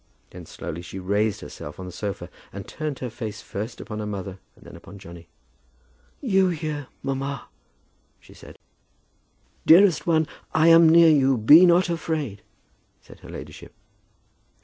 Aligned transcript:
Then 0.31 0.47
slowly 0.47 0.81
she 0.81 0.97
raised 0.97 1.41
herself 1.41 1.79
on 1.79 1.85
the 1.85 1.91
sofa, 1.91 2.31
and 2.51 2.67
turned 2.67 2.97
her 2.97 3.09
face 3.11 3.43
first 3.43 3.79
upon 3.79 3.99
her 3.99 4.07
mother 4.07 4.39
and 4.55 4.65
then 4.65 4.75
upon 4.75 4.97
Johnny. 4.97 5.27
"You 6.21 6.47
here, 6.49 6.87
mamma!" 7.03 7.49
she 8.19 8.33
said. 8.33 8.57
"Dearest 9.67 10.07
one, 10.07 10.25
I 10.55 10.69
am 10.69 10.89
near 10.89 11.11
you. 11.11 11.37
Be 11.37 11.67
not 11.67 11.87
afraid," 11.87 12.41
said 12.99 13.19
her 13.19 13.29
ladyship. 13.29 13.75